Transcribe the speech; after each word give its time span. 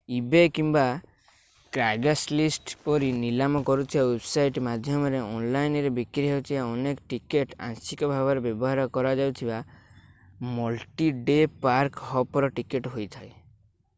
ebay 0.17 0.47
କିମ୍ବା 0.57 0.83
craigslist 1.75 2.71
ପରି 2.85 3.09
ନିଲାମ 3.17 3.61
କରୁଥିବା 3.67 4.05
ୱେବସାଇଟ୍ 4.07 4.57
ମାଧ୍ୟମରେ 4.67 5.19
ଅନଲାଇନରେ 5.25 5.91
ବିକ୍ରି 5.99 6.23
ହେଉଥିବା 6.31 6.63
ଅନେକ 6.71 7.05
ଟିକେଟ୍ 7.13 7.53
ଆଂଶିକ 7.67 8.09
ଭାବରେ 8.13 8.43
ବ୍ୟବହାର 8.47 8.87
କରାଯାଇଥିବା 8.97 9.61
ମଲ୍ଟି-ଡେ 10.57 11.37
ପାର୍କ-ହପର୍ 11.67 12.51
ଟିକେଟ୍ 12.61 12.91
ହୋଇଥାଏ 12.97 13.31